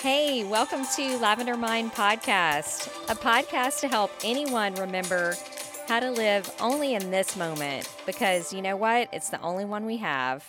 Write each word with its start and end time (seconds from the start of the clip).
Hey, 0.00 0.42
welcome 0.44 0.84
to 0.96 1.16
Lavender 1.18 1.56
Mind 1.56 1.92
Podcast, 1.92 2.88
a 3.08 3.14
podcast 3.14 3.80
to 3.80 3.88
help 3.88 4.10
anyone 4.24 4.74
remember 4.74 5.34
how 5.86 6.00
to 6.00 6.10
live 6.10 6.50
only 6.60 6.94
in 6.94 7.10
this 7.10 7.36
moment 7.36 7.88
because 8.04 8.52
you 8.52 8.62
know 8.62 8.76
what? 8.76 9.08
It's 9.12 9.28
the 9.28 9.40
only 9.40 9.64
one 9.64 9.86
we 9.86 9.98
have. 9.98 10.44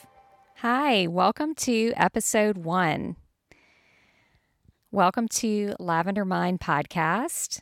Hi, 0.57 1.05
welcome 1.07 1.53
to 1.55 1.93
episode 1.95 2.57
one. 2.57 3.15
Welcome 4.91 5.27
to 5.27 5.75
Lavender 5.79 6.25
Mind 6.25 6.59
Podcast. 6.59 7.61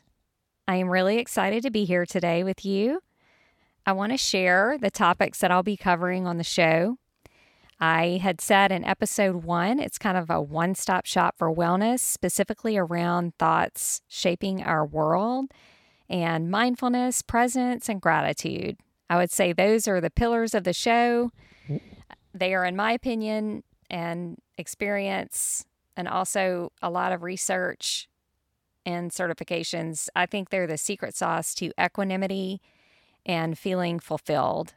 I 0.68 0.76
am 0.76 0.88
really 0.88 1.18
excited 1.18 1.62
to 1.64 1.70
be 1.70 1.84
here 1.84 2.06
today 2.06 2.44
with 2.44 2.64
you. 2.64 3.00
I 3.84 3.92
want 3.92 4.12
to 4.12 4.18
share 4.18 4.78
the 4.80 4.90
topics 4.90 5.40
that 5.40 5.50
I'll 5.50 5.62
be 5.62 5.76
covering 5.76 6.26
on 6.26 6.38
the 6.38 6.44
show. 6.44 6.98
I 7.82 8.20
had 8.22 8.40
said 8.40 8.70
in 8.70 8.84
episode 8.84 9.42
one, 9.42 9.80
it's 9.80 9.98
kind 9.98 10.16
of 10.16 10.30
a 10.30 10.40
one 10.40 10.76
stop 10.76 11.04
shop 11.04 11.34
for 11.36 11.52
wellness, 11.52 11.98
specifically 11.98 12.76
around 12.76 13.36
thoughts 13.40 14.02
shaping 14.06 14.62
our 14.62 14.86
world 14.86 15.50
and 16.08 16.48
mindfulness, 16.48 17.22
presence, 17.22 17.88
and 17.88 18.00
gratitude. 18.00 18.76
I 19.10 19.16
would 19.16 19.32
say 19.32 19.52
those 19.52 19.88
are 19.88 20.00
the 20.00 20.10
pillars 20.10 20.54
of 20.54 20.62
the 20.62 20.72
show. 20.72 21.32
They 22.32 22.54
are, 22.54 22.64
in 22.64 22.76
my 22.76 22.92
opinion, 22.92 23.64
and 23.90 24.38
experience, 24.56 25.64
and 25.96 26.06
also 26.06 26.70
a 26.82 26.88
lot 26.88 27.10
of 27.10 27.24
research 27.24 28.08
and 28.86 29.10
certifications. 29.10 30.08
I 30.14 30.26
think 30.26 30.50
they're 30.50 30.68
the 30.68 30.78
secret 30.78 31.16
sauce 31.16 31.52
to 31.56 31.72
equanimity 31.84 32.60
and 33.26 33.58
feeling 33.58 33.98
fulfilled. 33.98 34.74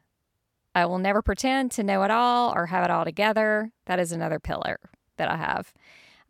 I 0.76 0.86
will 0.86 1.00
never 1.00 1.22
pretend 1.22 1.72
to 1.72 1.84
know 1.84 2.04
it 2.04 2.12
all 2.12 2.54
or 2.54 2.66
have 2.66 2.84
it 2.84 2.92
all 2.92 3.06
together. 3.06 3.72
That 3.86 4.00
is 4.00 4.12
another 4.12 4.40
pillar 4.40 4.78
that 5.18 5.32
I 5.32 5.38
have. 5.38 5.74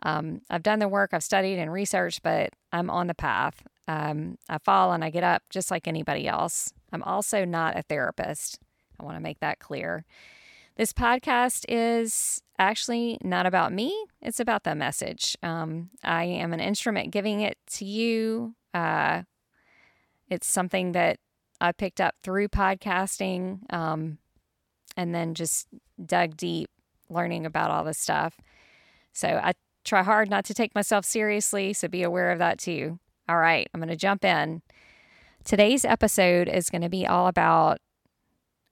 Um, 0.04 0.42
I've 0.52 0.62
done 0.62 0.78
the 0.78 0.88
work, 0.88 1.10
I've 1.14 1.24
studied 1.24 1.58
and 1.58 1.74
researched, 1.74 2.22
but 2.22 2.52
I'm 2.72 2.92
on 2.92 3.08
the 3.08 3.16
path. 3.16 3.64
Um, 3.88 4.38
I 4.48 4.60
fall 4.60 4.94
and 4.94 5.04
I 5.04 5.10
get 5.10 5.24
up 5.24 5.42
just 5.50 5.72
like 5.72 5.88
anybody 5.88 6.28
else. 6.28 6.72
I'm 6.92 7.02
also 7.02 7.44
not 7.44 7.78
a 7.78 7.82
therapist. 7.82 8.60
I 9.00 9.04
want 9.04 9.18
to 9.18 9.22
make 9.22 9.40
that 9.40 9.60
clear. 9.60 10.06
This 10.78 10.94
podcast 10.94 11.66
is 11.68 12.42
actually 12.60 13.18
not 13.24 13.46
about 13.46 13.74
me, 13.74 13.96
it's 14.22 14.40
about 14.40 14.64
the 14.64 14.76
message. 14.76 15.36
Um, 15.42 15.90
I 16.04 16.26
am 16.26 16.54
an 16.54 16.60
instrument 16.60 17.12
giving 17.12 17.42
it 17.42 17.58
to 17.72 17.86
you. 17.86 18.56
Uh, 18.74 19.24
it's 20.30 20.48
something 20.48 20.92
that 20.92 21.18
I 21.60 21.72
picked 21.72 22.02
up 22.02 22.16
through 22.22 22.50
podcasting. 22.50 23.72
Um, 23.74 24.18
and 24.98 25.14
then 25.14 25.34
just 25.34 25.68
dug 26.04 26.38
deep 26.38 26.70
learning 27.10 27.46
about 27.46 27.72
all 27.72 27.84
this 27.84 27.98
stuff. 27.98 28.38
So 29.14 29.28
I 29.28 29.54
try 29.84 30.04
hard 30.04 30.30
not 30.30 30.46
to 30.46 30.54
take 30.54 30.76
myself 30.76 31.06
seriously, 31.06 31.74
so 31.74 31.88
be 31.88 32.04
aware 32.04 32.32
of 32.32 32.40
that 32.40 32.60
too. 32.60 33.00
All 33.30 33.38
right, 33.38 33.68
I'm 33.74 33.80
going 33.80 33.90
to 33.90 33.96
jump 33.96 34.26
in. 34.26 34.62
Today's 35.44 35.86
episode 35.86 36.48
is 36.48 36.70
going 36.70 36.82
to 36.82 36.90
be 36.90 37.06
all 37.06 37.28
about 37.28 37.80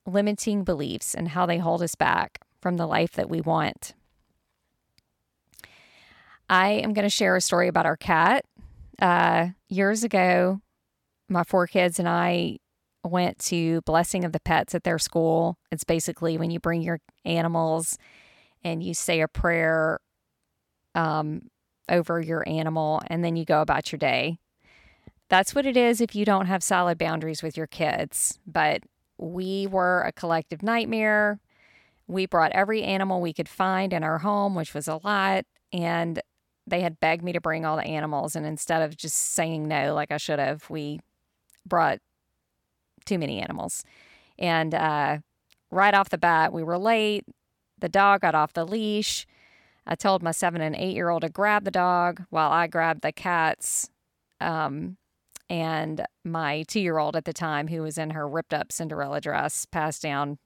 limiting 0.05 0.63
beliefs 0.63 1.13
and 1.13 1.29
how 1.29 1.45
they 1.45 1.59
hold 1.59 1.81
us 1.81 1.95
back 1.95 2.39
from 2.61 2.77
the 2.77 2.87
life 2.87 3.11
that 3.11 3.29
we 3.29 3.41
want. 3.41 3.93
I 6.49 6.71
am 6.71 6.93
going 6.93 7.03
to 7.03 7.09
share 7.09 7.35
a 7.35 7.41
story 7.41 7.67
about 7.67 7.85
our 7.85 7.97
cat. 7.97 8.45
Uh, 9.01 9.49
years 9.69 10.03
ago, 10.03 10.61
my 11.29 11.43
four 11.43 11.67
kids 11.67 11.99
and 11.99 12.07
I 12.07 12.59
went 13.03 13.39
to 13.39 13.81
Blessing 13.81 14.23
of 14.23 14.31
the 14.31 14.39
Pets 14.39 14.75
at 14.75 14.83
their 14.83 14.99
school. 14.99 15.57
It's 15.71 15.83
basically 15.83 16.37
when 16.37 16.51
you 16.51 16.59
bring 16.59 16.81
your 16.81 16.99
animals 17.25 17.97
and 18.63 18.81
you 18.81 18.93
say 18.93 19.21
a 19.21 19.27
prayer 19.27 19.99
um, 20.95 21.49
over 21.89 22.21
your 22.21 22.47
animal 22.47 23.01
and 23.07 23.23
then 23.23 23.35
you 23.35 23.45
go 23.45 23.61
about 23.61 23.91
your 23.91 23.99
day. 23.99 24.39
That's 25.29 25.55
what 25.55 25.65
it 25.65 25.75
is 25.75 25.99
if 25.99 26.15
you 26.15 26.25
don't 26.25 26.45
have 26.45 26.63
solid 26.63 26.97
boundaries 26.97 27.43
with 27.43 27.57
your 27.57 27.67
kids. 27.67 28.39
But 28.45 28.83
we 29.17 29.67
were 29.67 30.01
a 30.01 30.11
collective 30.11 30.63
nightmare. 30.63 31.39
We 32.07 32.25
brought 32.25 32.51
every 32.51 32.83
animal 32.83 33.21
we 33.21 33.33
could 33.33 33.49
find 33.49 33.93
in 33.93 34.03
our 34.03 34.19
home, 34.19 34.55
which 34.55 34.73
was 34.73 34.87
a 34.87 34.99
lot. 35.03 35.45
And 35.71 36.21
they 36.67 36.81
had 36.81 36.99
begged 36.99 37.23
me 37.23 37.33
to 37.33 37.41
bring 37.41 37.65
all 37.65 37.77
the 37.77 37.83
animals. 37.83 38.35
And 38.35 38.45
instead 38.45 38.81
of 38.81 38.95
just 38.95 39.17
saying 39.17 39.67
no, 39.67 39.93
like 39.93 40.11
I 40.11 40.17
should 40.17 40.39
have, 40.39 40.69
we 40.69 40.99
brought 41.65 41.99
too 43.05 43.17
many 43.17 43.39
animals. 43.41 43.83
And 44.37 44.73
uh, 44.73 45.19
right 45.71 45.93
off 45.93 46.09
the 46.09 46.17
bat, 46.17 46.53
we 46.53 46.63
were 46.63 46.77
late. 46.77 47.25
The 47.79 47.89
dog 47.89 48.21
got 48.21 48.35
off 48.35 48.53
the 48.53 48.65
leash. 48.65 49.25
I 49.85 49.95
told 49.95 50.23
my 50.23 50.31
seven 50.31 50.61
and 50.61 50.75
eight 50.75 50.95
year 50.95 51.09
old 51.09 51.23
to 51.23 51.29
grab 51.29 51.65
the 51.65 51.71
dog 51.71 52.23
while 52.29 52.51
I 52.51 52.67
grabbed 52.67 53.01
the 53.01 53.11
cats. 53.11 53.89
Um, 54.39 54.97
and 55.49 56.05
my 56.23 56.63
two 56.63 56.79
year 56.79 56.97
old 56.97 57.15
at 57.15 57.25
the 57.25 57.33
time, 57.33 57.67
who 57.67 57.81
was 57.81 57.97
in 57.97 58.11
her 58.11 58.27
ripped 58.27 58.53
up 58.53 58.71
Cinderella 58.71 59.19
dress, 59.19 59.65
passed 59.65 60.01
down 60.01 60.37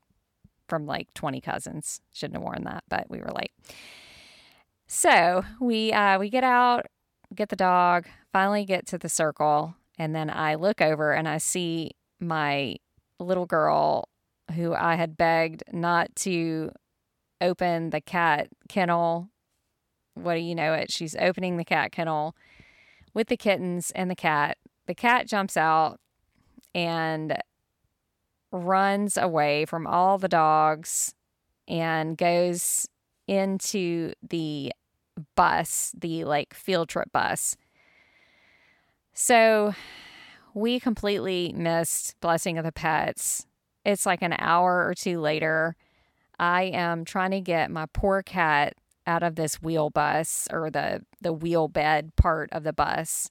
from 0.67 0.85
like 0.85 1.13
20 1.13 1.39
cousins. 1.41 2.01
Shouldn't 2.13 2.35
have 2.35 2.43
worn 2.43 2.63
that, 2.63 2.83
but 2.89 3.09
we 3.09 3.19
were 3.19 3.31
late. 3.31 3.51
So 4.87 5.43
we 5.59 5.91
uh, 5.93 6.17
we 6.17 6.29
get 6.29 6.43
out, 6.43 6.87
get 7.35 7.49
the 7.49 7.55
dog, 7.55 8.05
finally 8.31 8.65
get 8.65 8.87
to 8.87 8.97
the 8.97 9.09
circle, 9.09 9.75
and 9.97 10.15
then 10.15 10.29
I 10.29 10.55
look 10.55 10.81
over 10.81 11.11
and 11.13 11.27
I 11.27 11.37
see 11.37 11.91
my 12.19 12.75
little 13.19 13.45
girl 13.45 14.09
who 14.55 14.73
I 14.73 14.95
had 14.95 15.17
begged 15.17 15.63
not 15.71 16.15
to 16.17 16.71
open 17.41 17.89
the 17.89 18.01
cat 18.01 18.47
kennel. 18.69 19.29
What 20.15 20.35
do 20.35 20.39
you 20.39 20.55
know 20.55 20.73
it? 20.73 20.91
She's 20.91 21.15
opening 21.15 21.57
the 21.57 21.65
cat 21.65 21.91
kennel 21.91 22.35
with 23.13 23.27
the 23.27 23.37
kittens 23.37 23.91
and 23.91 24.09
the 24.09 24.15
cat. 24.15 24.57
The 24.87 24.95
cat 24.95 25.27
jumps 25.27 25.57
out 25.57 25.99
and 26.73 27.37
runs 28.51 29.17
away 29.17 29.65
from 29.65 29.85
all 29.85 30.17
the 30.17 30.27
dogs 30.27 31.13
and 31.67 32.17
goes 32.17 32.87
into 33.27 34.13
the 34.27 34.71
bus, 35.35 35.93
the 35.97 36.23
like 36.23 36.53
field 36.53 36.89
trip 36.89 37.11
bus. 37.11 37.57
So 39.13 39.73
we 40.57 40.79
completely 40.79 41.53
missed 41.55 42.19
Blessing 42.19 42.57
of 42.57 42.65
the 42.65 42.71
Pets. 42.71 43.45
It's 43.85 44.07
like 44.07 44.23
an 44.23 44.35
hour 44.39 44.87
or 44.87 44.95
two 44.95 45.19
later. 45.19 45.75
I 46.39 46.63
am 46.63 47.05
trying 47.05 47.29
to 47.31 47.41
get 47.41 47.69
my 47.69 47.85
poor 47.93 48.23
cat 48.23 48.73
out 49.05 49.21
of 49.21 49.35
this 49.35 49.61
wheel 49.61 49.91
bus 49.91 50.47
or 50.51 50.71
the 50.71 51.03
the 51.21 51.31
wheel 51.31 51.67
bed 51.67 52.15
part 52.15 52.51
of 52.51 52.63
the 52.63 52.73
bus. 52.73 53.29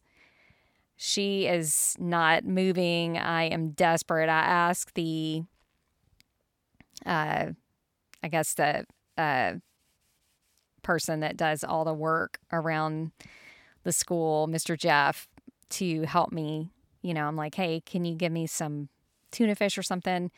She 0.97 1.47
is 1.47 1.97
not 1.99 2.45
moving. 2.45 3.19
I 3.19 3.45
am 3.45 3.71
desperate. 3.71 4.29
I 4.29 4.41
ask 4.41 4.95
the 4.95 5.43
uh 7.05 7.47
I 8.23 8.29
guess 8.31 8.55
the 8.55 8.87
uh 9.19 9.55
person 10.83 11.21
that 11.21 11.37
does 11.37 11.65
all 11.65 11.85
the 11.85 11.93
work 11.93 12.39
around 12.53 13.11
the 13.83 13.93
school, 13.93 14.47
Mr. 14.47 14.79
Jeff, 14.79 15.27
to 15.71 16.03
help 16.03 16.33
me 16.33 16.71
you 17.07 17.15
know, 17.15 17.27
I'm 17.27 17.37
like, 17.37 17.55
hey, 17.55 17.83
can 17.87 18.05
you 18.05 18.17
give 18.17 18.33
me 18.33 18.47
some 18.49 18.89
tuna 19.31 19.55
fish 19.55 19.79
or 19.79 19.83
something? 19.83 20.33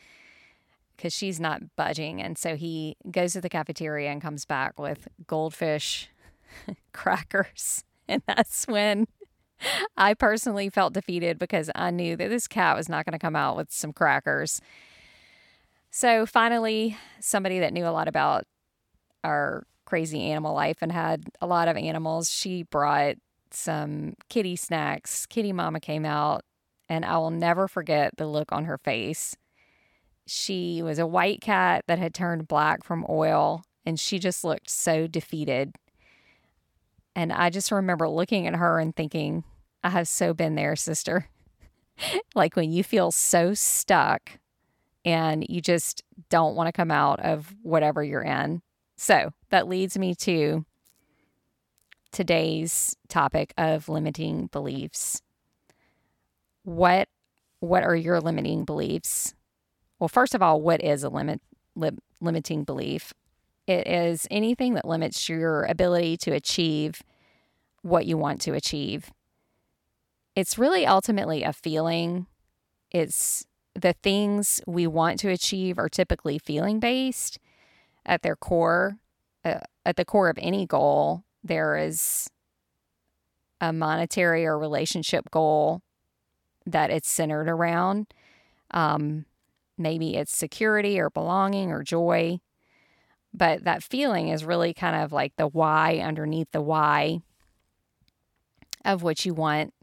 Because 0.95 1.13
she's 1.13 1.39
not 1.39 1.61
budging. 1.75 2.21
And 2.21 2.37
so 2.37 2.55
he 2.55 2.95
goes 3.09 3.33
to 3.33 3.41
the 3.41 3.49
cafeteria 3.49 4.11
and 4.11 4.21
comes 4.21 4.45
back 4.45 4.79
with 4.79 5.07
goldfish 5.27 6.09
crackers. 6.93 7.83
And 8.11 8.23
that's 8.25 8.65
when 8.65 9.05
I 9.95 10.15
personally 10.15 10.69
felt 10.71 10.93
defeated 10.93 11.37
because 11.37 11.69
I 11.75 11.91
knew 11.91 12.15
that 12.15 12.29
this 12.29 12.47
cat 12.47 12.75
was 12.75 12.89
not 12.89 13.05
going 13.05 13.13
to 13.13 13.19
come 13.19 13.35
out 13.35 13.55
with 13.55 13.71
some 13.71 13.93
crackers. 13.93 14.61
So 15.91 16.25
finally, 16.25 16.97
somebody 17.19 17.59
that 17.59 17.71
knew 17.71 17.85
a 17.85 17.93
lot 17.93 18.07
about 18.07 18.45
our 19.23 19.67
crazy 19.85 20.23
animal 20.23 20.55
life 20.55 20.77
and 20.81 20.91
had 20.91 21.25
a 21.39 21.45
lot 21.45 21.67
of 21.67 21.77
animals, 21.77 22.31
she 22.31 22.63
brought 22.63 23.17
some 23.51 24.15
kitty 24.27 24.55
snacks. 24.55 25.27
Kitty 25.27 25.53
Mama 25.53 25.79
came 25.79 26.03
out 26.03 26.41
and 26.89 27.05
I 27.05 27.17
will 27.19 27.31
never 27.31 27.67
forget 27.67 28.17
the 28.17 28.25
look 28.25 28.51
on 28.51 28.65
her 28.65 28.77
face. 28.79 29.37
She 30.25 30.81
was 30.81 30.99
a 30.99 31.07
white 31.07 31.39
cat 31.39 31.83
that 31.87 31.99
had 31.99 32.13
turned 32.13 32.47
black 32.47 32.83
from 32.83 33.05
oil, 33.07 33.63
and 33.85 33.99
she 33.99 34.19
just 34.19 34.43
looked 34.43 34.69
so 34.69 35.07
defeated. 35.07 35.75
And 37.15 37.31
I 37.31 37.49
just 37.49 37.71
remember 37.71 38.09
looking 38.09 38.47
at 38.47 38.55
her 38.55 38.79
and 38.79 38.95
thinking, 38.95 39.43
I 39.83 39.89
have 39.89 40.07
so 40.07 40.33
been 40.33 40.55
there, 40.55 40.75
sister. 40.75 41.29
like 42.35 42.55
when 42.55 42.71
you 42.71 42.83
feel 42.83 43.11
so 43.11 43.53
stuck 43.53 44.39
and 45.05 45.45
you 45.47 45.61
just 45.61 46.03
don't 46.29 46.55
want 46.55 46.67
to 46.67 46.73
come 46.73 46.91
out 46.91 47.19
of 47.21 47.55
whatever 47.61 48.03
you're 48.03 48.21
in. 48.21 48.61
So 48.97 49.31
that 49.49 49.67
leads 49.67 49.97
me 49.97 50.13
to 50.15 50.65
today's 52.11 52.95
topic 53.07 53.53
of 53.57 53.87
limiting 53.87 54.47
beliefs 54.47 55.21
what 56.63 57.07
what 57.61 57.83
are 57.83 57.95
your 57.95 58.21
limiting 58.21 58.63
beliefs? 58.63 59.33
Well, 59.99 60.07
first 60.07 60.33
of 60.33 60.41
all, 60.41 60.61
what 60.61 60.81
is 60.81 61.03
a 61.03 61.09
limit 61.09 61.41
li- 61.75 61.97
limiting 62.21 62.63
belief? 62.63 63.13
it 63.69 63.87
is 63.87 64.27
anything 64.31 64.73
that 64.73 64.87
limits 64.87 65.29
your 65.29 65.63
ability 65.65 66.17
to 66.17 66.31
achieve 66.31 67.03
what 67.83 68.07
you 68.07 68.17
want 68.17 68.41
to 68.41 68.55
achieve. 68.55 69.11
It's 70.35 70.57
really 70.57 70.87
ultimately 70.87 71.43
a 71.43 71.53
feeling. 71.53 72.25
It's 72.89 73.45
the 73.75 73.93
things 73.93 74.59
we 74.65 74.87
want 74.87 75.19
to 75.19 75.29
achieve 75.29 75.77
are 75.77 75.87
typically 75.87 76.39
feeling 76.39 76.79
based 76.79 77.37
at 78.07 78.23
their 78.23 78.35
core. 78.35 78.97
Uh, 79.45 79.59
at 79.85 79.97
the 79.97 80.05
core 80.05 80.29
of 80.29 80.39
any 80.41 80.65
goal, 80.65 81.23
there 81.43 81.77
is 81.77 82.27
a 83.61 83.71
monetary 83.71 84.47
or 84.47 84.57
relationship 84.57 85.29
goal 85.29 85.83
that 86.71 86.89
it's 86.89 87.09
centered 87.09 87.49
around. 87.49 88.07
Um, 88.71 89.25
maybe 89.77 90.15
it's 90.15 90.35
security 90.35 90.99
or 90.99 91.09
belonging 91.09 91.71
or 91.71 91.83
joy. 91.83 92.39
But 93.33 93.63
that 93.63 93.83
feeling 93.83 94.29
is 94.29 94.43
really 94.43 94.73
kind 94.73 95.03
of 95.03 95.11
like 95.11 95.35
the 95.35 95.47
why 95.47 95.99
underneath 95.99 96.51
the 96.51 96.61
why 96.61 97.21
of 98.83 99.03
what 99.03 99.25
you 99.25 99.33
want 99.33 99.73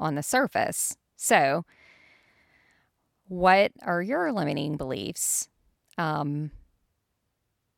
on 0.00 0.14
the 0.14 0.22
surface. 0.22 0.96
So, 1.16 1.64
what 3.28 3.72
are 3.82 4.02
your 4.02 4.32
limiting 4.32 4.76
beliefs? 4.76 5.48
Um, 5.98 6.50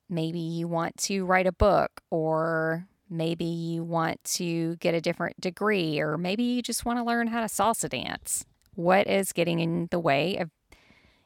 maybe 0.08 0.38
you 0.38 0.68
want 0.68 0.96
to 0.98 1.24
write 1.24 1.46
a 1.46 1.52
book, 1.52 2.00
or 2.10 2.86
maybe 3.16 3.44
you 3.44 3.84
want 3.84 4.22
to 4.24 4.76
get 4.76 4.94
a 4.94 5.00
different 5.00 5.40
degree, 5.40 6.00
or 6.00 6.18
maybe 6.18 6.42
you 6.42 6.62
just 6.62 6.84
want 6.84 6.98
to 6.98 7.04
learn 7.04 7.28
how 7.28 7.40
to 7.40 7.46
salsa 7.46 7.88
dance. 7.88 8.44
What 8.74 9.06
is 9.06 9.32
getting 9.32 9.60
in 9.60 9.88
the 9.90 10.00
way 10.00 10.36
of 10.36 10.50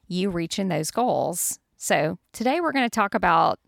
you 0.07 0.31
reaching 0.31 0.69
those 0.69 0.91
goals? 0.91 1.59
So, 1.77 2.19
today 2.33 2.61
we're 2.61 2.73
going 2.73 2.87
to 2.87 2.91
talk 2.91 3.15
about 3.15 3.59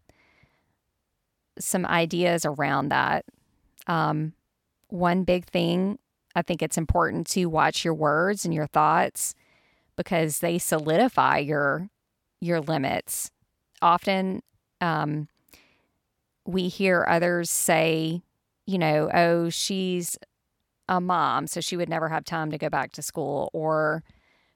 some 1.59 1.87
ideas 1.87 2.45
around 2.45 2.89
that. 2.89 3.25
Um, 3.87 4.35
one 4.89 5.25
big 5.25 5.47
thing, 5.47 5.99
I 6.35 6.43
think 6.43 6.63
it's 6.63 6.79
important 6.79 7.27
to 7.29 7.47
watch 7.47 7.85
your 7.85 7.95
words 7.95 8.45
and 8.45 8.53
your 8.53 8.67
thoughts 8.67 9.35
because 9.97 10.39
they 10.39 10.59
solidify 10.59 11.39
your 11.39 11.89
your 12.41 12.61
limits. 12.61 13.31
Often, 13.83 14.43
um, 14.81 15.29
we 16.47 16.69
hear 16.69 17.07
others 17.09 17.51
say, 17.51 18.23
you 18.67 18.79
know, 18.79 19.11
oh, 19.13 19.51
she's 19.51 20.19
a 20.89 21.01
mom, 21.01 21.47
so 21.47 21.61
she 21.61 21.77
would 21.77 21.89
never 21.89 22.09
have 22.09 22.25
time 22.25 22.51
to 22.51 22.59
go 22.59 22.69
back 22.69 22.93
to 22.93 23.03
school, 23.03 23.51
or 23.53 24.03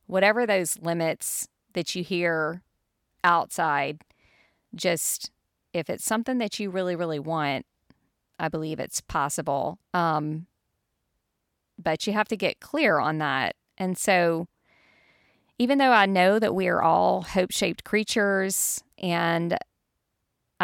whatever 0.07 0.47
those 0.47 0.79
limits 0.81 1.49
that 1.75 1.95
you 1.95 2.03
hear 2.03 2.63
outside, 3.23 4.03
just 4.75 5.31
if 5.73 5.89
it's 5.89 6.05
something 6.05 6.39
that 6.39 6.59
you 6.59 6.71
really, 6.71 6.97
really 6.97 7.19
want, 7.19 7.67
I 8.39 8.49
believe 8.49 8.81
it's 8.81 9.01
possible. 9.01 9.79
Um, 9.93 10.47
but 11.83 12.07
you 12.07 12.13
have 12.13 12.29
to 12.29 12.37
get 12.37 12.61
clear 12.61 12.99
on 12.99 13.19
that. 13.19 13.57
And 13.79 13.99
so, 13.99 14.47
even 15.59 15.79
though 15.79 15.93
I 15.93 16.07
know 16.07 16.39
that 16.39 16.55
we 16.55 16.69
are 16.69 16.83
all 16.83 17.23
hope 17.23 17.53
shaped 17.53 17.85
creatures, 17.85 18.83
and 18.99 19.57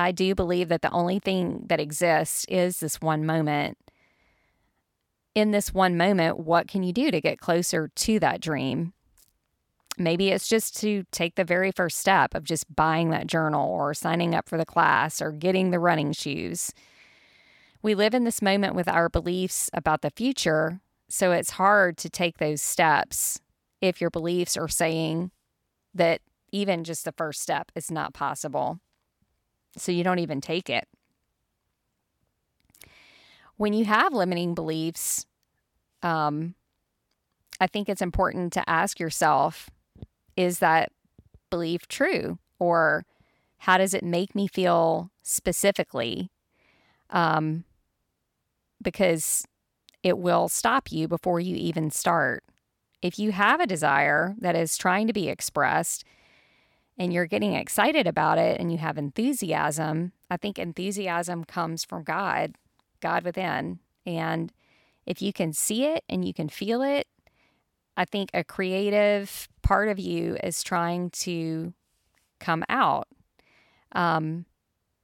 I 0.00 0.12
do 0.12 0.34
believe 0.34 0.68
that 0.68 0.82
the 0.82 0.90
only 0.90 1.18
thing 1.18 1.64
that 1.68 1.80
exists 1.80 2.46
is 2.48 2.80
this 2.80 3.00
one 3.00 3.24
moment, 3.24 3.78
in 5.34 5.52
this 5.52 5.72
one 5.72 5.96
moment, 5.96 6.38
what 6.38 6.66
can 6.66 6.82
you 6.82 6.92
do 6.92 7.10
to 7.10 7.20
get 7.20 7.38
closer 7.38 7.88
to 7.94 8.18
that 8.20 8.40
dream? 8.40 8.92
Maybe 9.96 10.30
it's 10.30 10.48
just 10.48 10.76
to 10.80 11.04
take 11.12 11.34
the 11.34 11.44
very 11.44 11.70
first 11.70 11.98
step 11.98 12.34
of 12.34 12.44
just 12.44 12.74
buying 12.74 13.10
that 13.10 13.26
journal 13.26 13.70
or 13.70 13.94
signing 13.94 14.34
up 14.34 14.48
for 14.48 14.56
the 14.56 14.66
class 14.66 15.20
or 15.20 15.30
getting 15.30 15.70
the 15.70 15.78
running 15.78 16.12
shoes. 16.12 16.72
We 17.82 17.94
live 17.94 18.14
in 18.14 18.24
this 18.24 18.42
moment 18.42 18.74
with 18.74 18.88
our 18.88 19.08
beliefs 19.08 19.70
about 19.72 20.02
the 20.02 20.10
future, 20.10 20.80
so 21.08 21.32
it's 21.32 21.50
hard 21.50 21.96
to 21.98 22.10
take 22.10 22.38
those 22.38 22.62
steps 22.62 23.40
if 23.80 24.00
your 24.00 24.10
beliefs 24.10 24.56
are 24.56 24.68
saying 24.68 25.30
that 25.94 26.20
even 26.52 26.84
just 26.84 27.04
the 27.04 27.12
first 27.12 27.40
step 27.40 27.70
is 27.74 27.90
not 27.90 28.14
possible. 28.14 28.80
So 29.76 29.92
you 29.92 30.04
don't 30.04 30.18
even 30.18 30.40
take 30.40 30.68
it. 30.68 30.86
When 33.56 33.72
you 33.72 33.84
have 33.84 34.12
limiting 34.12 34.54
beliefs, 34.54 35.26
um, 36.02 36.54
I 37.60 37.66
think 37.66 37.88
it's 37.88 38.02
important 38.02 38.52
to 38.54 38.68
ask 38.68 38.98
yourself 38.98 39.68
is 40.36 40.60
that 40.60 40.90
belief 41.50 41.86
true? 41.86 42.38
Or 42.58 43.04
how 43.58 43.76
does 43.76 43.92
it 43.92 44.02
make 44.02 44.34
me 44.34 44.46
feel 44.46 45.10
specifically? 45.22 46.30
Um, 47.10 47.64
because 48.82 49.44
it 50.02 50.16
will 50.18 50.48
stop 50.48 50.90
you 50.90 51.06
before 51.06 51.40
you 51.40 51.56
even 51.56 51.90
start. 51.90 52.42
If 53.02 53.18
you 53.18 53.32
have 53.32 53.60
a 53.60 53.66
desire 53.66 54.34
that 54.40 54.56
is 54.56 54.78
trying 54.78 55.06
to 55.06 55.12
be 55.12 55.28
expressed 55.28 56.04
and 57.00 57.14
you're 57.14 57.26
getting 57.26 57.54
excited 57.54 58.06
about 58.06 58.36
it 58.36 58.60
and 58.60 58.70
you 58.70 58.76
have 58.76 58.98
enthusiasm, 58.98 60.12
I 60.30 60.36
think 60.36 60.58
enthusiasm 60.58 61.44
comes 61.44 61.82
from 61.82 62.04
God, 62.04 62.56
God 63.00 63.24
within. 63.24 63.78
And 64.04 64.52
if 65.06 65.22
you 65.22 65.32
can 65.32 65.54
see 65.54 65.86
it 65.86 66.04
and 66.10 66.26
you 66.26 66.34
can 66.34 66.50
feel 66.50 66.82
it, 66.82 67.08
I 67.96 68.04
think 68.04 68.28
a 68.34 68.44
creative 68.44 69.48
part 69.62 69.88
of 69.88 69.98
you 69.98 70.36
is 70.44 70.62
trying 70.62 71.08
to 71.10 71.72
come 72.38 72.64
out. 72.68 73.08
Um, 73.92 74.44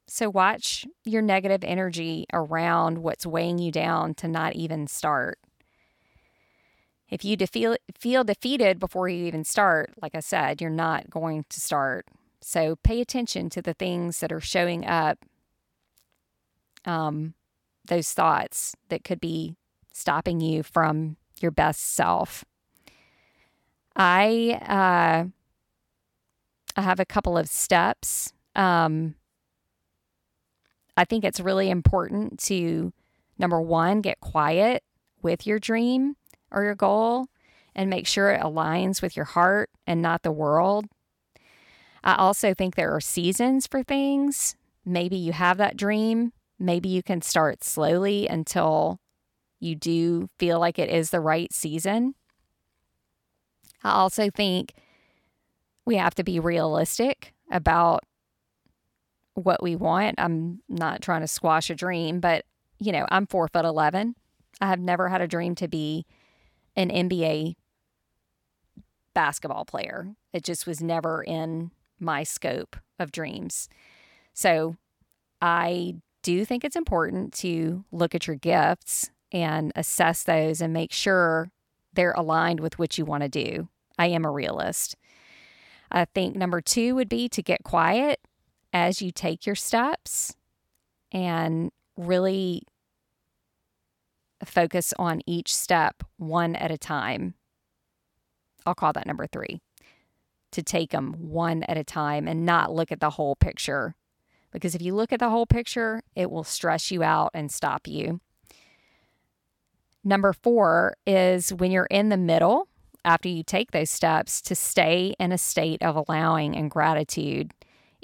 so 0.06 0.28
watch 0.28 0.86
your 1.06 1.22
negative 1.22 1.64
energy 1.64 2.26
around 2.30 2.98
what's 2.98 3.24
weighing 3.24 3.56
you 3.58 3.72
down 3.72 4.12
to 4.16 4.28
not 4.28 4.54
even 4.54 4.86
start. 4.86 5.38
If 7.08 7.24
you 7.24 7.36
feel, 7.46 7.76
feel 7.98 8.24
defeated 8.24 8.78
before 8.78 9.08
you 9.08 9.26
even 9.26 9.44
start, 9.44 9.92
like 10.02 10.14
I 10.14 10.20
said, 10.20 10.60
you're 10.60 10.70
not 10.70 11.08
going 11.10 11.44
to 11.48 11.60
start. 11.60 12.06
So 12.40 12.76
pay 12.76 13.00
attention 13.00 13.48
to 13.50 13.62
the 13.62 13.74
things 13.74 14.20
that 14.20 14.32
are 14.32 14.40
showing 14.40 14.86
up, 14.86 15.18
um, 16.84 17.34
those 17.86 18.12
thoughts 18.12 18.74
that 18.88 19.04
could 19.04 19.20
be 19.20 19.54
stopping 19.92 20.40
you 20.40 20.62
from 20.62 21.16
your 21.40 21.50
best 21.50 21.94
self. 21.94 22.44
I 23.94 24.60
uh, 24.62 25.30
I 26.76 26.82
have 26.82 27.00
a 27.00 27.06
couple 27.06 27.38
of 27.38 27.48
steps. 27.48 28.32
Um, 28.54 29.14
I 30.96 31.04
think 31.04 31.24
it's 31.24 31.40
really 31.40 31.70
important 31.70 32.38
to 32.40 32.92
number 33.38 33.60
one 33.60 34.02
get 34.02 34.20
quiet 34.20 34.82
with 35.22 35.46
your 35.46 35.58
dream 35.58 36.16
or 36.50 36.64
your 36.64 36.74
goal 36.74 37.26
and 37.74 37.90
make 37.90 38.06
sure 38.06 38.30
it 38.30 38.40
aligns 38.40 39.02
with 39.02 39.16
your 39.16 39.24
heart 39.24 39.70
and 39.86 40.00
not 40.00 40.22
the 40.22 40.32
world. 40.32 40.86
I 42.02 42.14
also 42.14 42.54
think 42.54 42.74
there 42.74 42.94
are 42.94 43.00
seasons 43.00 43.66
for 43.66 43.82
things. 43.82 44.56
Maybe 44.84 45.16
you 45.16 45.32
have 45.32 45.58
that 45.58 45.76
dream. 45.76 46.32
Maybe 46.58 46.88
you 46.88 47.02
can 47.02 47.20
start 47.20 47.64
slowly 47.64 48.28
until 48.28 49.00
you 49.60 49.74
do 49.74 50.28
feel 50.38 50.60
like 50.60 50.78
it 50.78 50.88
is 50.88 51.10
the 51.10 51.20
right 51.20 51.52
season. 51.52 52.14
I 53.82 53.90
also 53.90 54.30
think 54.30 54.72
we 55.84 55.96
have 55.96 56.14
to 56.16 56.24
be 56.24 56.40
realistic 56.40 57.34
about 57.50 58.04
what 59.34 59.62
we 59.62 59.76
want. 59.76 60.16
I'm 60.18 60.60
not 60.68 61.02
trying 61.02 61.20
to 61.20 61.28
squash 61.28 61.70
a 61.70 61.74
dream, 61.74 62.20
but 62.20 62.44
you 62.78 62.92
know, 62.92 63.06
I'm 63.10 63.26
four 63.26 63.48
foot 63.48 63.64
11. 63.64 64.14
I 64.60 64.66
have 64.66 64.80
never 64.80 65.08
had 65.08 65.20
a 65.20 65.28
dream 65.28 65.54
to 65.56 65.68
be 65.68 66.06
an 66.76 66.90
NBA 66.90 67.54
basketball 69.14 69.64
player. 69.64 70.14
It 70.32 70.44
just 70.44 70.66
was 70.66 70.82
never 70.82 71.22
in 71.22 71.70
my 71.98 72.22
scope 72.22 72.76
of 72.98 73.12
dreams. 73.12 73.68
So 74.34 74.76
I 75.40 75.96
do 76.22 76.44
think 76.44 76.64
it's 76.64 76.76
important 76.76 77.32
to 77.34 77.84
look 77.90 78.14
at 78.14 78.26
your 78.26 78.36
gifts 78.36 79.10
and 79.32 79.72
assess 79.74 80.22
those 80.22 80.60
and 80.60 80.72
make 80.72 80.92
sure 80.92 81.50
they're 81.94 82.12
aligned 82.12 82.60
with 82.60 82.78
what 82.78 82.98
you 82.98 83.04
want 83.04 83.22
to 83.22 83.28
do. 83.28 83.68
I 83.98 84.08
am 84.08 84.24
a 84.24 84.30
realist. 84.30 84.96
I 85.90 86.04
think 86.04 86.36
number 86.36 86.60
two 86.60 86.94
would 86.94 87.08
be 87.08 87.28
to 87.30 87.42
get 87.42 87.64
quiet 87.64 88.20
as 88.72 89.00
you 89.00 89.10
take 89.10 89.46
your 89.46 89.54
steps 89.54 90.34
and 91.12 91.70
really 91.96 92.62
focus 94.48 94.94
on 94.98 95.20
each 95.26 95.54
step 95.54 96.02
one 96.16 96.56
at 96.56 96.70
a 96.70 96.78
time. 96.78 97.34
I'll 98.64 98.74
call 98.74 98.92
that 98.94 99.06
number 99.06 99.26
three 99.26 99.60
to 100.52 100.62
take 100.62 100.90
them 100.90 101.12
one 101.18 101.62
at 101.64 101.76
a 101.76 101.84
time 101.84 102.26
and 102.26 102.46
not 102.46 102.72
look 102.72 102.90
at 102.90 103.00
the 103.00 103.10
whole 103.10 103.36
picture. 103.36 103.94
Because 104.52 104.74
if 104.74 104.80
you 104.80 104.94
look 104.94 105.12
at 105.12 105.20
the 105.20 105.28
whole 105.28 105.46
picture, 105.46 106.02
it 106.14 106.30
will 106.30 106.44
stress 106.44 106.90
you 106.90 107.02
out 107.02 107.30
and 107.34 107.50
stop 107.52 107.86
you. 107.86 108.20
Number 110.02 110.32
four 110.32 110.96
is 111.06 111.52
when 111.52 111.70
you're 111.70 111.86
in 111.90 112.08
the 112.08 112.16
middle 112.16 112.68
after 113.04 113.28
you 113.28 113.42
take 113.42 113.72
those 113.72 113.90
steps 113.90 114.40
to 114.42 114.54
stay 114.54 115.14
in 115.20 115.32
a 115.32 115.38
state 115.38 115.82
of 115.82 115.96
allowing 115.96 116.56
and 116.56 116.70
gratitude, 116.70 117.52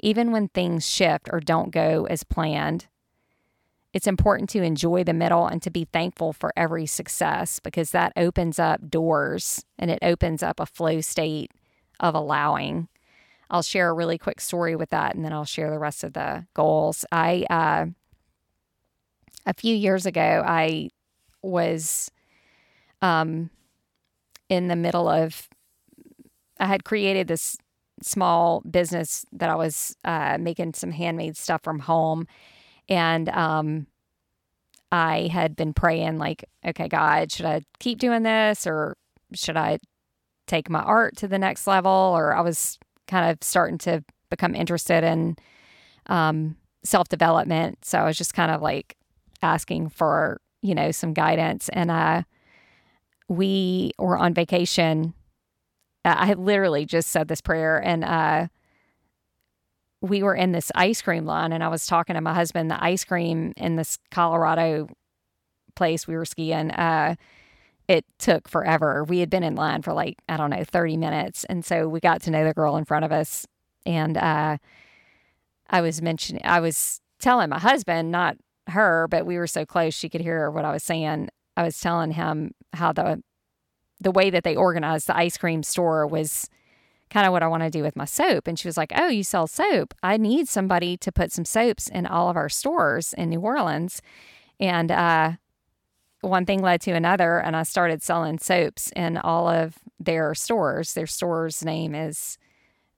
Even 0.03 0.33
when 0.33 0.49
things 0.49 0.85
shift 0.85 1.29
or 1.31 1.39
don't 1.39 1.71
go 1.71 2.05
as 2.09 2.25
planned, 2.25 2.87
it's 3.93 4.07
important 4.07 4.49
to 4.49 4.63
enjoy 4.63 5.03
the 5.03 5.13
middle 5.13 5.45
and 5.45 5.61
to 5.61 5.69
be 5.69 5.85
thankful 5.85 6.33
for 6.33 6.51
every 6.57 6.87
success 6.87 7.59
because 7.59 7.91
that 7.91 8.11
opens 8.17 8.57
up 8.57 8.89
doors 8.89 9.63
and 9.77 9.91
it 9.91 9.99
opens 10.01 10.41
up 10.41 10.59
a 10.59 10.65
flow 10.65 10.99
state 10.99 11.51
of 11.99 12.15
allowing. 12.15 12.87
I'll 13.51 13.61
share 13.61 13.89
a 13.89 13.93
really 13.93 14.17
quick 14.17 14.41
story 14.41 14.75
with 14.75 14.89
that 14.89 15.13
and 15.13 15.23
then 15.23 15.31
I'll 15.31 15.45
share 15.45 15.69
the 15.69 15.77
rest 15.77 16.03
of 16.03 16.13
the 16.13 16.47
goals. 16.55 17.05
I, 17.11 17.45
uh, 17.51 17.85
a 19.45 19.53
few 19.53 19.75
years 19.75 20.07
ago, 20.07 20.43
I 20.45 20.89
was 21.43 22.09
um, 23.03 23.51
in 24.49 24.69
the 24.69 24.75
middle 24.75 25.07
of, 25.07 25.49
I 26.59 26.65
had 26.65 26.83
created 26.83 27.27
this 27.27 27.57
small 28.01 28.61
business 28.61 29.25
that 29.33 29.49
I 29.49 29.55
was 29.55 29.95
uh, 30.03 30.37
making 30.39 30.73
some 30.73 30.91
handmade 30.91 31.37
stuff 31.37 31.61
from 31.61 31.79
home. 31.79 32.27
And 32.89 33.29
um, 33.29 33.87
I 34.91 35.29
had 35.31 35.55
been 35.55 35.73
praying, 35.73 36.17
like, 36.17 36.45
okay, 36.65 36.87
God, 36.87 37.31
should 37.31 37.45
I 37.45 37.61
keep 37.79 37.99
doing 37.99 38.23
this 38.23 38.67
or 38.67 38.95
should 39.33 39.57
I 39.57 39.79
take 40.47 40.69
my 40.69 40.81
art 40.81 41.17
to 41.17 41.27
the 41.27 41.39
next 41.39 41.67
level? 41.67 41.91
Or 41.91 42.35
I 42.35 42.41
was 42.41 42.77
kind 43.07 43.31
of 43.31 43.39
starting 43.41 43.77
to 43.79 44.03
become 44.29 44.55
interested 44.55 45.03
in 45.03 45.37
um, 46.07 46.57
self 46.83 47.07
development. 47.09 47.85
So 47.85 47.99
I 47.99 48.05
was 48.05 48.17
just 48.17 48.33
kind 48.33 48.51
of 48.51 48.61
like 48.61 48.97
asking 49.41 49.89
for, 49.89 50.39
you 50.61 50.75
know, 50.75 50.91
some 50.91 51.13
guidance. 51.13 51.69
And 51.69 51.89
uh, 51.91 52.23
we 53.27 53.91
were 53.97 54.17
on 54.17 54.33
vacation. 54.33 55.13
I 56.05 56.33
literally 56.33 56.85
just 56.85 57.09
said 57.09 57.29
this 57.29 57.41
prayer 57.41 57.77
and 57.77 58.03
uh, 58.03 58.47
we 60.03 60.21
were 60.21 60.35
in 60.35 60.51
this 60.51 60.69
ice 60.75 61.01
cream 61.01 61.25
line 61.25 61.53
and 61.53 61.63
I 61.63 61.69
was 61.69 61.87
talking 61.87 62.15
to 62.15 62.21
my 62.21 62.33
husband, 62.33 62.69
the 62.69 62.83
ice 62.83 63.05
cream 63.05 63.53
in 63.55 63.77
this 63.77 63.97
Colorado 64.11 64.89
place 65.75 66.05
we 66.05 66.15
were 66.15 66.25
skiing, 66.25 66.71
uh, 66.71 67.15
it 67.87 68.05
took 68.19 68.49
forever. 68.49 69.05
We 69.05 69.19
had 69.19 69.29
been 69.29 69.43
in 69.43 69.55
line 69.55 69.81
for 69.81 69.93
like, 69.93 70.17
I 70.27 70.35
don't 70.35 70.49
know, 70.49 70.65
30 70.65 70.97
minutes. 70.97 71.45
And 71.45 71.63
so 71.63 71.87
we 71.87 72.01
got 72.01 72.21
to 72.23 72.31
know 72.31 72.43
the 72.43 72.53
girl 72.53 72.75
in 72.75 72.83
front 72.83 73.05
of 73.05 73.13
us. 73.13 73.47
And 73.85 74.17
uh, 74.17 74.57
I 75.69 75.81
was 75.81 76.01
mentioning, 76.01 76.41
I 76.43 76.59
was 76.59 76.99
telling 77.19 77.49
my 77.49 77.59
husband, 77.59 78.11
not 78.11 78.35
her, 78.67 79.07
but 79.09 79.25
we 79.25 79.37
were 79.37 79.47
so 79.47 79.65
close 79.65 79.93
she 79.93 80.09
could 80.09 80.21
hear 80.21 80.51
what 80.51 80.65
I 80.65 80.71
was 80.73 80.83
saying. 80.83 81.29
I 81.55 81.63
was 81.63 81.79
telling 81.79 82.11
him 82.11 82.51
how 82.73 82.91
the 82.91 83.21
the 84.01 84.11
way 84.11 84.29
that 84.29 84.43
they 84.43 84.55
organized 84.55 85.07
the 85.07 85.15
ice 85.15 85.37
cream 85.37 85.63
store 85.63 86.05
was 86.05 86.49
kind 87.13 87.27
of 87.27 87.31
what 87.31 87.43
I 87.43 87.47
want 87.47 87.61
to 87.61 87.69
do 87.69 87.83
with 87.83 87.95
my 87.95 88.05
soap. 88.05 88.47
And 88.47 88.57
she 88.57 88.67
was 88.67 88.75
like, 88.75 88.91
Oh, 88.95 89.07
you 89.07 89.23
sell 89.23 89.45
soap. 89.45 89.93
I 90.01 90.17
need 90.17 90.49
somebody 90.49 90.97
to 90.97 91.11
put 91.11 91.31
some 91.31 91.45
soaps 91.45 91.87
in 91.87 92.07
all 92.07 92.27
of 92.27 92.35
our 92.35 92.49
stores 92.49 93.13
in 93.13 93.29
New 93.29 93.39
Orleans. 93.39 94.01
And 94.59 94.91
uh, 94.91 95.33
one 96.21 96.45
thing 96.45 96.61
led 96.61 96.81
to 96.81 96.91
another, 96.91 97.37
and 97.37 97.55
I 97.55 97.63
started 97.63 98.01
selling 98.01 98.39
soaps 98.39 98.91
in 98.95 99.17
all 99.17 99.47
of 99.47 99.77
their 99.99 100.33
stores. 100.33 100.93
Their 100.93 101.05
store's 101.05 101.63
name 101.63 101.93
is 101.93 102.37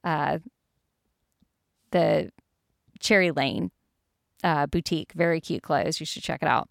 uh, 0.03 0.39
the 1.91 2.31
Cherry 2.99 3.31
Lane 3.31 3.71
uh, 4.43 4.67
Boutique. 4.67 5.11
Very 5.13 5.41
cute 5.41 5.63
clothes. 5.63 5.99
You 5.99 6.05
should 6.05 6.23
check 6.23 6.41
it 6.41 6.47
out. 6.47 6.69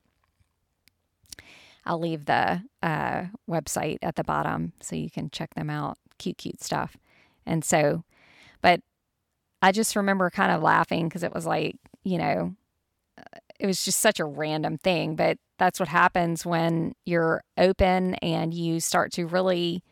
I'll 1.85 1.99
leave 1.99 2.25
the 2.25 2.63
uh, 2.83 3.25
website 3.51 3.99
at 4.01 4.15
the 4.15 4.25
bottom 4.25 4.73
so 4.81 4.97
you 4.97 5.11
can 5.11 5.29
check 5.29 5.55
them 5.55 5.69
out. 5.69 5.99
Cute, 6.19 6.39
cute 6.39 6.63
stuff. 6.63 6.97
And 7.47 7.65
so, 7.65 8.05
but 8.61 8.81
I 9.63 9.73
just 9.73 9.97
remember 9.97 10.31
kind 10.31 10.53
of 10.53 10.63
laughing 10.63 11.09
because 11.09 11.23
it 11.23 11.35
was 11.35 11.47
like, 11.47 11.77
you 12.03 12.19
know, 12.19 12.55
uh, 13.19 13.39
it 13.59 13.67
was 13.67 13.85
just 13.85 14.01
such 14.01 14.21
a 14.21 14.25
random 14.25 14.79
thing. 14.79 15.17
But 15.17 15.39
that's 15.59 15.81
what 15.81 15.89
happens 15.89 16.45
when 16.45 16.95
you're 17.05 17.43
open 17.57 18.15
and 18.17 18.53
you 18.53 18.81
start 18.81 19.13
to 19.13 19.27
really 19.27 19.83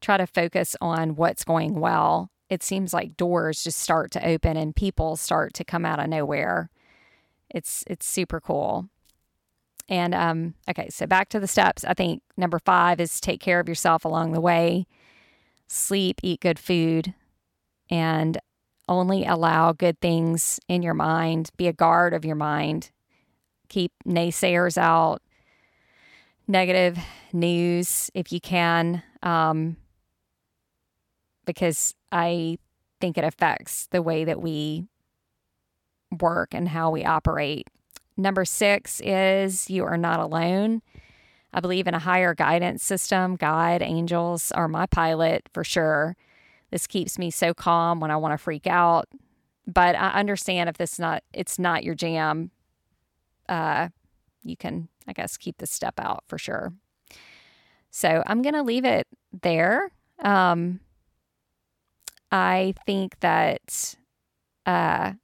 try 0.00 0.16
to 0.16 0.26
focus 0.26 0.76
on 0.80 1.16
what's 1.16 1.44
going 1.44 1.80
well. 1.80 2.30
It 2.50 2.62
seems 2.62 2.94
like 2.94 3.16
doors 3.16 3.62
just 3.62 3.78
start 3.78 4.10
to 4.12 4.26
open 4.26 4.56
and 4.56 4.74
people 4.74 5.16
start 5.16 5.54
to 5.54 5.64
come 5.64 5.84
out 5.84 6.00
of 6.00 6.08
nowhere. 6.08 6.70
It's 7.50 7.84
it's 7.86 8.06
super 8.06 8.40
cool. 8.40 8.88
And 9.88 10.14
um, 10.14 10.54
okay, 10.68 10.90
so 10.90 11.06
back 11.06 11.30
to 11.30 11.40
the 11.40 11.46
steps. 11.46 11.84
I 11.84 11.94
think 11.94 12.22
number 12.36 12.58
five 12.58 13.00
is 13.00 13.20
take 13.20 13.40
care 13.40 13.58
of 13.58 13.68
yourself 13.68 14.04
along 14.04 14.32
the 14.32 14.40
way 14.40 14.86
sleep, 15.68 16.20
eat 16.22 16.40
good 16.40 16.58
food, 16.58 17.14
and 17.90 18.38
only 18.88 19.24
allow 19.24 19.72
good 19.72 20.00
things 20.00 20.58
in 20.68 20.82
your 20.82 20.94
mind. 20.94 21.50
Be 21.56 21.68
a 21.68 21.72
guard 21.72 22.14
of 22.14 22.24
your 22.24 22.36
mind. 22.36 22.90
Keep 23.68 23.92
naysayers 24.06 24.78
out, 24.78 25.22
negative 26.46 26.98
news 27.32 28.10
if 28.14 28.32
you 28.32 28.40
can, 28.40 29.02
um, 29.22 29.76
because 31.44 31.94
I 32.10 32.58
think 33.00 33.18
it 33.18 33.24
affects 33.24 33.86
the 33.90 34.02
way 34.02 34.24
that 34.24 34.40
we 34.40 34.86
work 36.20 36.54
and 36.54 36.68
how 36.68 36.90
we 36.90 37.04
operate. 37.04 37.68
Number 38.16 38.44
six 38.44 39.00
is 39.04 39.70
you 39.70 39.84
are 39.84 39.98
not 39.98 40.18
alone. 40.18 40.82
I 41.58 41.60
believe 41.60 41.88
in 41.88 41.94
a 41.94 41.98
higher 41.98 42.34
guidance 42.34 42.84
system. 42.84 43.34
God, 43.34 43.82
angels 43.82 44.52
are 44.52 44.68
my 44.68 44.86
pilot 44.86 45.48
for 45.52 45.64
sure. 45.64 46.16
This 46.70 46.86
keeps 46.86 47.18
me 47.18 47.32
so 47.32 47.52
calm 47.52 47.98
when 47.98 48.12
I 48.12 48.16
want 48.16 48.32
to 48.32 48.38
freak 48.38 48.68
out. 48.68 49.08
But 49.66 49.96
I 49.96 50.10
understand 50.10 50.68
if 50.68 50.78
this 50.78 51.00
not 51.00 51.24
it's 51.32 51.58
not 51.58 51.82
your 51.82 51.96
jam, 51.96 52.52
uh, 53.48 53.88
you 54.44 54.56
can 54.56 54.88
I 55.08 55.12
guess 55.12 55.36
keep 55.36 55.58
the 55.58 55.66
step 55.66 55.98
out 55.98 56.22
for 56.28 56.38
sure. 56.38 56.74
So 57.90 58.22
I'm 58.24 58.40
gonna 58.40 58.62
leave 58.62 58.84
it 58.84 59.08
there. 59.42 59.90
Um, 60.20 60.78
I 62.30 62.74
think 62.86 63.18
that 63.18 63.96
uh, 64.64 65.14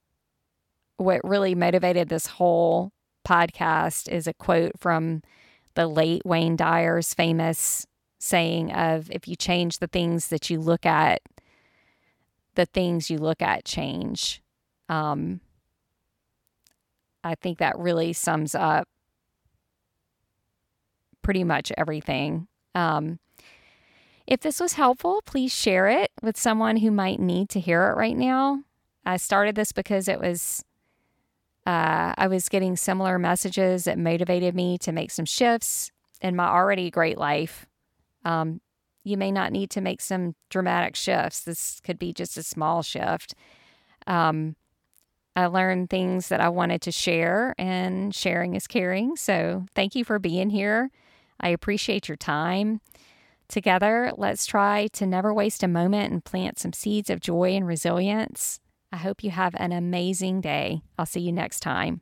what 0.96 1.20
really 1.22 1.54
motivated 1.54 2.08
this 2.08 2.26
whole 2.26 2.90
podcast 3.24 4.08
is 4.08 4.26
a 4.26 4.34
quote 4.34 4.72
from 4.80 5.22
the 5.74 5.86
late 5.86 6.22
Wayne 6.24 6.56
Dyer's 6.56 7.14
famous 7.14 7.86
saying 8.18 8.72
of 8.72 9.10
if 9.10 9.28
you 9.28 9.36
change 9.36 9.78
the 9.78 9.86
things 9.86 10.28
that 10.28 10.48
you 10.48 10.60
look 10.60 10.86
at, 10.86 11.20
the 12.54 12.66
things 12.66 13.10
you 13.10 13.18
look 13.18 13.42
at 13.42 13.64
change. 13.64 14.40
Um, 14.88 15.40
I 17.22 17.34
think 17.34 17.58
that 17.58 17.78
really 17.78 18.12
sums 18.12 18.54
up 18.54 18.86
pretty 21.22 21.44
much 21.44 21.72
everything. 21.76 22.46
Um, 22.74 23.18
if 24.26 24.40
this 24.40 24.60
was 24.60 24.74
helpful, 24.74 25.22
please 25.26 25.52
share 25.52 25.88
it 25.88 26.10
with 26.22 26.38
someone 26.38 26.78
who 26.78 26.90
might 26.90 27.20
need 27.20 27.48
to 27.50 27.60
hear 27.60 27.90
it 27.90 27.96
right 27.96 28.16
now. 28.16 28.62
I 29.04 29.16
started 29.16 29.54
this 29.54 29.72
because 29.72 30.08
it 30.08 30.18
was 30.18 30.64
uh, 31.66 32.14
I 32.16 32.26
was 32.28 32.48
getting 32.48 32.76
similar 32.76 33.18
messages 33.18 33.84
that 33.84 33.98
motivated 33.98 34.54
me 34.54 34.78
to 34.78 34.92
make 34.92 35.10
some 35.10 35.24
shifts 35.24 35.90
in 36.20 36.36
my 36.36 36.46
already 36.46 36.90
great 36.90 37.18
life. 37.18 37.66
Um, 38.24 38.60
you 39.02 39.16
may 39.16 39.30
not 39.30 39.52
need 39.52 39.70
to 39.70 39.80
make 39.80 40.00
some 40.00 40.34
dramatic 40.50 40.96
shifts. 40.96 41.40
This 41.40 41.80
could 41.82 41.98
be 41.98 42.12
just 42.12 42.36
a 42.36 42.42
small 42.42 42.82
shift. 42.82 43.34
Um, 44.06 44.56
I 45.36 45.46
learned 45.46 45.90
things 45.90 46.28
that 46.28 46.40
I 46.40 46.48
wanted 46.48 46.80
to 46.82 46.92
share, 46.92 47.54
and 47.58 48.14
sharing 48.14 48.54
is 48.54 48.66
caring. 48.66 49.16
So, 49.16 49.66
thank 49.74 49.94
you 49.94 50.04
for 50.04 50.18
being 50.18 50.50
here. 50.50 50.90
I 51.40 51.48
appreciate 51.48 52.08
your 52.08 52.16
time. 52.16 52.80
Together, 53.48 54.12
let's 54.16 54.46
try 54.46 54.86
to 54.92 55.06
never 55.06 55.34
waste 55.34 55.62
a 55.62 55.68
moment 55.68 56.12
and 56.12 56.24
plant 56.24 56.58
some 56.58 56.72
seeds 56.72 57.10
of 57.10 57.20
joy 57.20 57.50
and 57.50 57.66
resilience. 57.66 58.60
I 58.94 58.96
hope 58.98 59.24
you 59.24 59.32
have 59.32 59.56
an 59.58 59.72
amazing 59.72 60.40
day. 60.40 60.82
I'll 60.96 61.04
see 61.04 61.18
you 61.18 61.32
next 61.32 61.58
time. 61.58 62.00